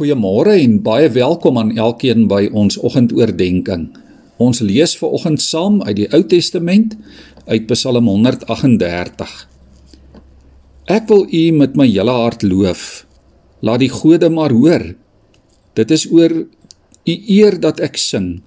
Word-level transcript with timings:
Goeiemôre 0.00 0.54
en 0.56 0.78
baie 0.80 1.10
welkom 1.12 1.58
aan 1.60 1.74
elkeen 1.76 2.22
by 2.24 2.46
ons 2.56 2.78
oggendoordenkings. 2.80 3.98
Ons 4.40 4.62
lees 4.64 4.94
ver 4.96 5.10
oggend 5.12 5.42
saam 5.44 5.82
uit 5.84 5.98
die 5.98 6.06
Ou 6.16 6.22
Testament 6.24 6.94
uit 7.44 7.66
Psalm 7.68 8.08
138. 8.08 9.34
Ek 10.88 11.04
wil 11.12 11.26
U 11.28 11.42
met 11.52 11.76
my 11.76 11.84
hele 11.84 12.14
hart 12.16 12.46
loof. 12.48 13.04
Laat 13.60 13.84
die 13.84 13.90
gode 13.92 14.30
maar 14.32 14.56
hoor. 14.56 14.86
Dit 15.76 15.92
is 15.92 16.06
oor 16.08 16.32
U 17.04 17.18
eer 17.36 17.60
dat 17.60 17.84
ek 17.84 18.00
sing. 18.00 18.40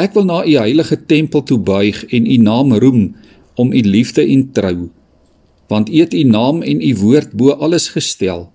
Ek 0.00 0.16
wil 0.16 0.24
na 0.32 0.40
U 0.48 0.56
heilige 0.62 0.96
tempel 0.96 1.44
toe 1.44 1.60
buig 1.60 2.06
en 2.08 2.24
U 2.24 2.40
naam 2.40 2.72
roem 2.72 3.04
om 3.60 3.68
U 3.68 3.84
liefde 3.84 4.24
en 4.24 4.48
trou. 4.56 4.88
Want 5.68 5.92
U 5.92 6.00
het 6.00 6.16
U 6.16 6.24
naam 6.24 6.64
en 6.64 6.80
U 6.80 6.96
woord 7.04 7.36
bo 7.36 7.52
alles 7.52 7.92
gestel. 7.92 8.53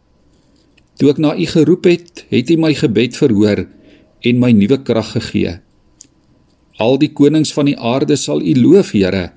Toe 1.00 1.14
ek 1.14 1.20
na 1.24 1.32
U 1.32 1.46
geroep 1.48 1.88
het, 1.88 2.26
het 2.28 2.50
U 2.52 2.58
my 2.60 2.74
gebed 2.76 3.16
verhoor 3.16 3.64
en 4.28 4.40
my 4.42 4.52
nuwe 4.52 4.82
krag 4.84 5.14
gegee. 5.16 5.56
Al 6.80 7.00
die 7.00 7.12
konings 7.16 7.54
van 7.56 7.70
die 7.72 7.78
aarde 7.80 8.18
sal 8.20 8.44
U 8.44 8.54
loof, 8.60 8.92
Here. 8.92 9.30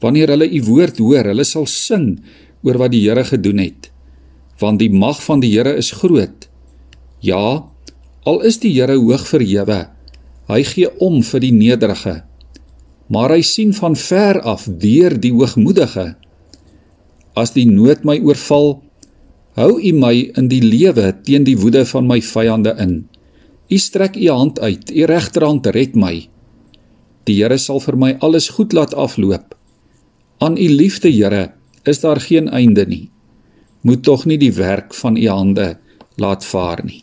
Wanneer 0.00 0.32
hulle 0.32 0.48
U 0.48 0.62
woord 0.70 1.00
hoor, 1.00 1.28
hulle 1.32 1.44
sal 1.44 1.68
sing 1.68 2.14
oor 2.64 2.80
wat 2.80 2.94
die 2.96 3.02
Here 3.04 3.24
gedoen 3.28 3.60
het. 3.60 3.90
Want 4.60 4.80
die 4.80 4.92
mag 4.92 5.20
van 5.24 5.44
die 5.44 5.52
Here 5.52 5.76
is 5.76 5.92
groot. 5.92 6.48
Ja, 7.20 7.68
al 8.24 8.40
is 8.48 8.60
die 8.64 8.72
Here 8.72 8.96
hoog 8.96 9.28
verhewe, 9.28 9.82
hy 10.48 10.62
gee 10.64 10.88
om 11.02 11.20
vir 11.26 11.44
die 11.44 11.52
nederige. 11.52 12.22
Maar 13.12 13.36
hy 13.36 13.42
sien 13.44 13.76
van 13.76 13.94
ver 14.00 14.40
af 14.48 14.64
deur 14.66 15.14
die 15.20 15.34
hoogmoedige. 15.34 16.14
As 17.36 17.52
die 17.52 17.66
nood 17.68 18.04
my 18.08 18.16
oorval, 18.24 18.80
Hou 19.56 19.78
U 19.80 19.90
my 19.96 20.12
in 20.36 20.50
die 20.52 20.60
lewe 20.60 21.14
teen 21.24 21.46
die 21.46 21.56
woede 21.56 21.86
van 21.88 22.04
my 22.04 22.18
vyande 22.20 22.74
in. 22.82 22.96
U 23.72 23.76
strek 23.80 24.18
U 24.20 24.26
hand 24.28 24.58
uit, 24.60 24.90
U 24.92 25.04
regterhand 25.08 25.66
red 25.72 25.94
my. 25.96 26.26
Die 27.24 27.36
Here 27.38 27.56
sal 27.56 27.80
vir 27.80 27.96
my 27.96 28.10
alles 28.20 28.50
goed 28.52 28.74
laat 28.76 28.92
afloop. 28.92 29.54
Aan 30.44 30.58
U 30.60 30.66
liefde, 30.68 31.08
Here, 31.08 31.54
is 31.88 32.02
daar 32.02 32.20
geen 32.20 32.50
einde 32.52 32.84
nie. 32.86 33.08
Moet 33.80 34.02
tog 34.04 34.26
nie 34.28 34.36
die 34.36 34.52
werk 34.52 34.92
van 34.94 35.16
U 35.16 35.24
hande 35.28 35.78
laat 36.20 36.44
vaar 36.44 36.82
nie. 36.84 37.00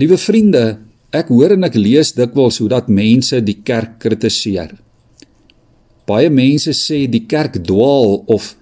Liewe 0.00 0.16
vriende, 0.16 0.78
ek 1.12 1.28
hoor 1.28 1.52
en 1.52 1.68
ek 1.68 1.76
lees 1.76 2.14
dikwels 2.16 2.62
hoe 2.62 2.70
dat 2.72 2.88
mense 2.88 3.42
die 3.44 3.58
kerk 3.60 3.98
kritiseer. 4.00 4.72
Baie 6.08 6.32
mense 6.32 6.72
sê 6.72 7.02
die 7.12 7.26
kerk 7.28 7.60
dwaal 7.68 8.22
of 8.24 8.54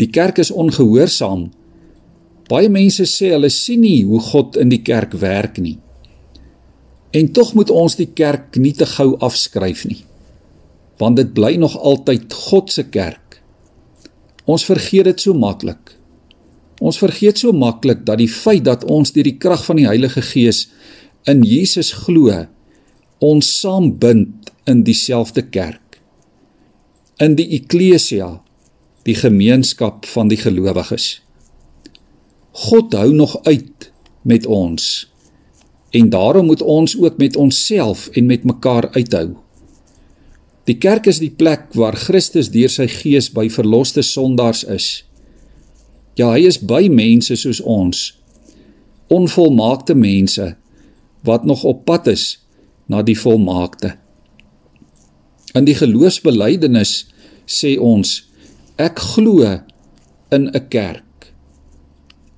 die 0.00 0.08
kerk 0.08 0.40
is 0.40 0.52
ongehoorsaam 0.54 1.50
Baie 2.48 2.68
mense 2.68 3.06
sê 3.08 3.30
hulle 3.32 3.48
sien 3.52 3.80
nie 3.80 4.02
hoe 4.04 4.20
God 4.20 4.58
in 4.60 4.72
die 4.72 4.82
kerk 4.84 5.16
werk 5.20 5.58
nie. 5.62 5.78
En 7.14 7.30
tog 7.32 7.54
moet 7.56 7.70
ons 7.70 7.96
die 7.96 8.10
kerk 8.12 8.58
nie 8.60 8.74
te 8.76 8.86
gou 8.90 9.14
afskryf 9.24 9.84
nie. 9.88 10.02
Want 11.00 11.16
dit 11.20 11.32
bly 11.34 11.54
nog 11.60 11.76
altyd 11.78 12.32
God 12.32 12.72
se 12.72 12.84
kerk. 12.92 13.38
Ons 14.44 14.66
vergeet 14.68 15.08
dit 15.08 15.24
so 15.24 15.32
maklik. 15.34 15.94
Ons 16.84 16.98
vergeet 17.00 17.40
so 17.40 17.54
maklik 17.56 18.04
dat 18.04 18.20
die 18.20 18.28
feit 18.28 18.66
dat 18.66 18.84
ons 18.84 19.14
deur 19.14 19.24
die 19.24 19.38
krag 19.40 19.64
van 19.64 19.80
die 19.80 19.88
Heilige 19.88 20.22
Gees 20.26 20.66
in 21.30 21.40
Jesus 21.46 21.94
glo, 22.04 22.34
ons 23.24 23.48
saambind 23.62 24.50
in 24.68 24.82
dieselfde 24.84 25.46
kerk. 25.48 26.00
In 27.22 27.38
die 27.38 27.54
eklesia, 27.56 28.42
die 29.08 29.16
gemeenskap 29.16 30.04
van 30.10 30.28
die 30.28 30.40
gelowiges. 30.40 31.23
God 32.54 32.92
hou 32.94 33.10
nog 33.14 33.34
uit 33.42 33.90
met 34.22 34.46
ons. 34.46 35.10
En 35.90 36.10
daarom 36.10 36.46
moet 36.46 36.62
ons 36.62 36.98
ook 36.98 37.16
met 37.18 37.36
onsself 37.36 38.08
en 38.08 38.26
met 38.26 38.44
mekaar 38.44 38.88
uithou. 38.90 39.34
Die 40.64 40.78
kerk 40.78 41.06
is 41.10 41.18
die 41.18 41.32
plek 41.34 41.74
waar 41.74 41.96
Christus 41.98 42.48
deur 42.54 42.70
sy 42.70 42.86
gees 42.88 43.28
by 43.34 43.48
verloste 43.52 44.02
sondaars 44.06 44.62
is. 44.70 44.86
Ja, 46.14 46.30
hy 46.30 46.46
is 46.46 46.60
by 46.62 46.86
mense 46.88 47.36
soos 47.36 47.60
ons. 47.60 48.12
Onvolmaakte 49.10 49.94
mense 49.98 50.54
wat 51.26 51.44
nog 51.44 51.64
op 51.68 51.84
pad 51.84 52.06
is 52.12 52.38
na 52.86 53.02
die 53.02 53.18
volmaakte. 53.18 53.96
In 55.54 55.66
die 55.66 55.74
geloofsbelijdenis 55.74 57.04
sê 57.50 57.74
ons 57.78 58.20
ek 58.78 58.98
glo 59.14 59.42
in 60.30 60.48
'n 60.54 60.68
kerk. 60.68 61.02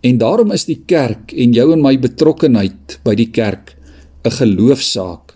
En 0.00 0.18
daarom 0.18 0.52
is 0.52 0.66
die 0.68 0.82
kerk 0.86 1.32
en 1.32 1.52
jou 1.52 1.72
en 1.72 1.82
my 1.82 1.96
betrokkenheid 1.98 3.00
by 3.04 3.14
die 3.14 3.30
kerk 3.30 3.76
'n 4.24 4.30
geloofsaak. 4.30 5.34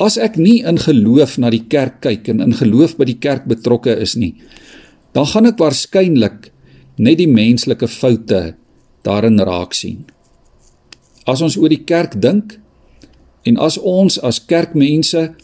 As 0.00 0.16
ek 0.16 0.36
nie 0.36 0.62
in 0.64 0.78
geloof 0.78 1.38
na 1.38 1.50
die 1.50 1.66
kerk 1.68 2.00
kyk 2.00 2.28
en 2.28 2.40
in 2.40 2.52
geloof 2.52 2.96
by 2.96 3.04
die 3.04 3.18
kerk 3.20 3.44
betrokke 3.44 3.96
is 4.00 4.16
nie, 4.16 4.34
dan 5.12 5.26
gaan 5.26 5.46
ek 5.46 5.58
waarskynlik 5.58 6.50
net 6.98 7.18
die 7.18 7.28
menslike 7.28 7.88
foute 7.88 8.54
daarin 9.04 9.38
raak 9.38 9.74
sien. 9.74 10.04
As 11.26 11.42
ons 11.42 11.56
oor 11.56 11.68
die 11.68 11.84
kerk 11.84 12.20
dink 12.20 12.58
en 13.44 13.56
as 13.56 13.78
ons 13.78 14.18
as 14.18 14.40
kerkmense 14.40 15.34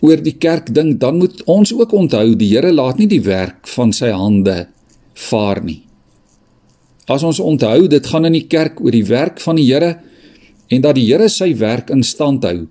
oor 0.00 0.20
die 0.22 0.36
kerk 0.38 0.70
dink, 0.74 1.00
dan 1.00 1.18
moet 1.18 1.42
ons 1.50 1.72
ook 1.74 1.92
onthou 1.92 2.36
die 2.38 2.52
Here 2.52 2.70
laat 2.72 2.98
nie 2.98 3.08
die 3.10 3.24
werk 3.24 3.66
van 3.66 3.92
sy 3.92 4.12
hande 4.14 4.68
vaar 5.14 5.64
nie. 5.64 5.87
As 7.08 7.24
ons 7.24 7.40
onthou 7.40 7.88
dit 7.88 8.06
gaan 8.06 8.28
in 8.28 8.36
die 8.36 8.46
kerk 8.46 8.82
oor 8.84 8.92
die 8.92 9.06
werk 9.08 9.40
van 9.40 9.56
die 9.56 9.64
Here 9.70 9.96
en 10.68 10.82
dat 10.84 10.98
die 10.98 11.06
Here 11.08 11.28
sy 11.32 11.54
werk 11.56 11.88
in 11.90 12.04
stand 12.04 12.44
hou, 12.44 12.66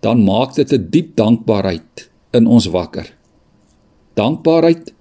dan 0.00 0.24
maak 0.24 0.54
dit 0.56 0.72
'n 0.72 0.88
diep 0.90 1.16
dankbaarheid 1.16 2.08
in 2.32 2.46
ons 2.46 2.66
wakker. 2.66 3.06
Dankbaarheid 4.16 4.94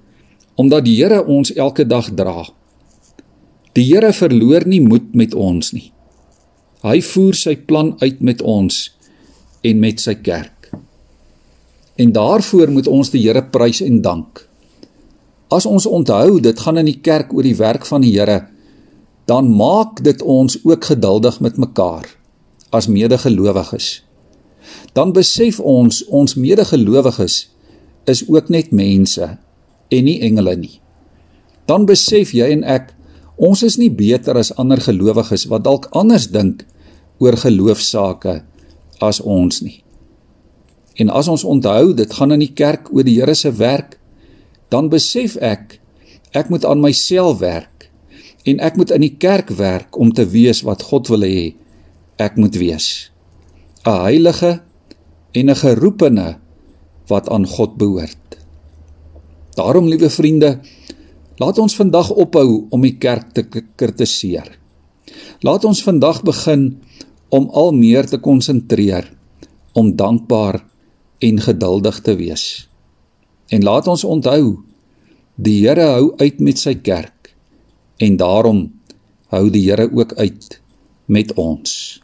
omdat 0.56 0.86
die 0.86 0.98
Here 1.00 1.26
ons 1.26 1.54
elke 1.54 1.86
dag 1.86 2.12
dra. 2.16 2.44
Die 3.74 3.86
Here 3.86 4.12
verloor 4.14 4.68
nie 4.68 4.82
moed 4.82 5.16
met 5.16 5.34
ons 5.34 5.74
nie. 5.74 5.92
Hy 6.84 7.02
voer 7.02 7.34
sy 7.34 7.56
plan 7.56 7.96
uit 8.00 8.22
met 8.22 8.42
ons 8.42 8.92
en 9.64 9.80
met 9.80 10.00
sy 10.00 10.16
kerk. 10.16 10.72
En 11.96 12.12
daarvoor 12.12 12.72
moet 12.72 12.88
ons 12.88 13.10
die 13.10 13.22
Here 13.22 13.42
prys 13.42 13.82
en 13.82 14.02
dank. 14.02 14.48
As 15.50 15.66
ons 15.66 15.86
onthou, 15.86 16.40
dit 16.40 16.60
gaan 16.60 16.78
in 16.78 16.86
die 16.86 17.00
kerk 17.02 17.34
oor 17.34 17.44
die 17.44 17.56
werk 17.56 17.86
van 17.86 18.02
die 18.02 18.12
Here 18.12 18.57
dan 19.28 19.50
maak 19.52 20.04
dit 20.04 20.22
ons 20.22 20.56
ook 20.64 20.86
geduldig 20.88 21.40
met 21.44 21.58
mekaar 21.60 22.08
as 22.70 22.88
medegelowiges. 22.88 24.04
Dan 24.96 25.12
besef 25.12 25.60
ons 25.60 26.06
ons 26.08 26.36
medegelowiges 26.36 27.36
is 28.08 28.24
ook 28.28 28.50
net 28.50 28.72
mense 28.72 29.28
en 29.88 30.04
nie 30.08 30.20
engele 30.24 30.56
nie. 30.56 30.78
Dan 31.68 31.86
besef 31.86 32.32
jy 32.32 32.48
en 32.56 32.64
ek 32.64 32.94
ons 33.36 33.64
is 33.68 33.76
nie 33.78 33.92
beter 33.92 34.40
as 34.40 34.54
ander 34.56 34.80
gelowiges 34.82 35.46
wat 35.52 35.68
dalk 35.68 35.90
anders 35.92 36.30
dink 36.32 36.64
oor 37.20 37.36
geloofsaake 37.36 38.40
as 39.04 39.20
ons 39.20 39.60
nie. 39.62 39.84
En 40.98 41.12
as 41.14 41.28
ons 41.28 41.44
onthou 41.44 41.92
dit 41.94 42.14
gaan 42.16 42.32
in 42.34 42.42
die 42.42 42.54
kerk 42.56 42.88
oor 42.96 43.06
die 43.06 43.20
Here 43.20 43.36
se 43.36 43.52
werk, 43.60 44.00
dan 44.72 44.88
besef 44.90 45.36
ek 45.44 45.82
ek 46.32 46.50
moet 46.50 46.66
aan 46.66 46.82
myself 46.84 47.44
werk 47.44 47.77
en 48.48 48.62
ek 48.64 48.78
moet 48.80 48.94
in 48.96 49.04
die 49.04 49.16
kerk 49.20 49.52
werk 49.60 49.98
om 50.00 50.14
te 50.16 50.24
wees 50.32 50.64
wat 50.68 50.86
God 50.88 51.10
wil 51.12 51.26
hê 51.28 51.54
ek 52.18 52.38
moet 52.40 52.56
wees. 52.58 53.12
'n 53.86 54.00
Heilige 54.08 54.62
en 55.34 55.50
'n 55.50 55.62
geroepene 55.64 56.40
wat 57.08 57.30
aan 57.30 57.48
God 57.48 57.78
behoort. 57.78 58.38
Daarom 59.56 59.88
liewe 59.88 60.10
vriende, 60.10 60.60
laat 61.38 61.58
ons 61.58 61.76
vandag 61.76 62.10
ophou 62.10 62.68
om 62.70 62.82
die 62.82 62.98
kerk 62.98 63.34
te 63.34 63.44
kritiseer. 63.76 64.48
Laat 65.42 65.66
ons 65.66 65.84
vandag 65.84 66.24
begin 66.24 66.78
om 67.30 67.50
al 67.50 67.72
meer 67.72 68.06
te 68.06 68.18
konsentreer 68.18 69.06
om 69.74 69.96
dankbaar 69.96 70.64
en 71.20 71.42
geduldig 71.42 72.02
te 72.02 72.16
wees. 72.16 72.70
En 73.50 73.64
laat 73.64 73.88
ons 73.88 74.04
onthou, 74.04 74.58
die 75.36 75.68
Here 75.68 75.82
hou 75.82 76.14
uit 76.18 76.40
met 76.40 76.58
sy 76.60 76.76
kerk 76.76 77.17
en 77.98 78.18
daarom 78.18 78.66
hou 79.34 79.50
die 79.52 79.64
Here 79.68 79.90
ook 79.92 80.14
uit 80.14 80.60
met 81.06 81.34
ons. 81.36 82.02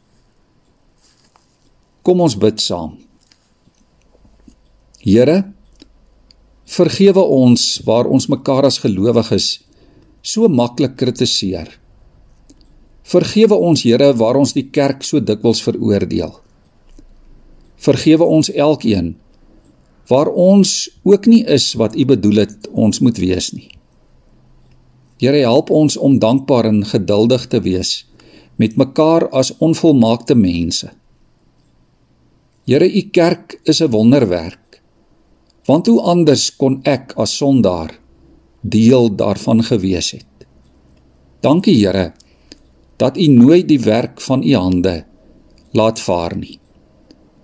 Kom 2.04 2.22
ons 2.24 2.36
bid 2.40 2.60
saam. 2.60 2.98
Here, 5.04 5.44
vergewe 6.68 7.24
ons 7.24 7.82
waar 7.88 8.08
ons 8.08 8.28
mekaar 8.32 8.68
as 8.68 8.82
gelowiges 8.84 9.64
so 10.24 10.48
maklik 10.48 10.96
kritiseer. 11.00 11.68
Vergewe 13.04 13.56
ons, 13.60 13.84
Here, 13.84 14.14
waar 14.16 14.40
ons 14.40 14.56
die 14.56 14.70
kerk 14.72 15.04
so 15.04 15.20
dikwels 15.20 15.62
veroordeel. 15.64 16.32
Vergewe 17.84 18.26
ons 18.26 18.50
elkeen 18.50 19.14
waar 20.08 20.28
ons 20.28 20.90
ook 21.08 21.28
nie 21.32 21.44
is 21.48 21.74
wat 21.80 21.96
U 21.96 22.06
bedoel 22.06 22.44
het 22.44 22.68
ons 22.72 23.00
moet 23.00 23.18
wees 23.24 23.54
nie. 23.56 23.70
Here 25.24 25.40
help 25.40 25.70
ons 25.72 25.96
om 25.96 26.18
dankbaar 26.20 26.68
en 26.68 26.82
geduldig 26.84 27.46
te 27.48 27.62
wees 27.64 28.02
met 28.60 28.76
mekaar 28.76 29.30
as 29.32 29.54
onvolmaakte 29.64 30.36
mense. 30.36 30.90
Here, 32.68 32.88
u 32.88 33.02
kerk 33.16 33.56
is 33.64 33.80
'n 33.82 33.92
wonderwerk. 33.92 34.82
Want 35.66 35.88
hoe 35.88 36.02
anders 36.02 36.56
kon 36.56 36.80
ek 36.84 37.14
as 37.16 37.38
sondaar 37.38 38.00
deel 38.62 39.16
daarvan 39.16 39.64
gewees 39.64 40.12
het? 40.12 40.48
Dankie 41.40 41.86
Here 41.86 42.14
dat 42.98 43.18
u 43.18 43.28
nooit 43.28 43.68
die 43.68 43.80
werk 43.80 44.22
van 44.22 44.44
u 44.44 44.56
hande 44.56 45.06
laat 45.72 46.00
vaar 46.00 46.38
nie. 46.38 46.60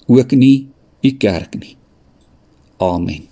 Ook 0.07 0.31
nie 0.31 0.67
u 1.01 1.11
kerk 1.11 1.59
nie. 1.59 1.77
Amen. 2.77 3.28